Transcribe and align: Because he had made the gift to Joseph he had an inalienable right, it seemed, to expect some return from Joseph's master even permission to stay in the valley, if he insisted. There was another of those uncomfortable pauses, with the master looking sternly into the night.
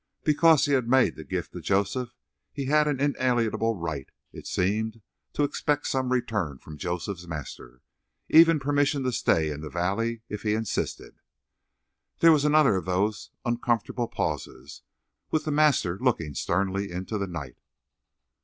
Because 0.23 0.65
he 0.65 0.71
had 0.73 0.89
made 0.89 1.15
the 1.15 1.23
gift 1.23 1.53
to 1.53 1.61
Joseph 1.61 2.15
he 2.51 2.65
had 2.65 2.87
an 2.87 2.99
inalienable 2.99 3.75
right, 3.77 4.09
it 4.33 4.47
seemed, 4.47 5.03
to 5.33 5.43
expect 5.43 5.85
some 5.85 6.11
return 6.11 6.57
from 6.57 6.79
Joseph's 6.79 7.27
master 7.27 7.81
even 8.27 8.59
permission 8.59 9.03
to 9.03 9.11
stay 9.11 9.51
in 9.51 9.61
the 9.61 9.69
valley, 9.69 10.23
if 10.27 10.41
he 10.41 10.55
insisted. 10.55 11.19
There 12.17 12.31
was 12.31 12.45
another 12.45 12.77
of 12.77 12.85
those 12.85 13.29
uncomfortable 13.45 14.07
pauses, 14.07 14.81
with 15.29 15.45
the 15.45 15.51
master 15.51 15.99
looking 15.99 16.33
sternly 16.33 16.89
into 16.89 17.19
the 17.19 17.27
night. 17.27 17.59